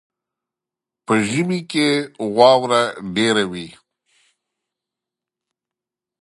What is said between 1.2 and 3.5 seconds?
ژمي کې واوره ډېره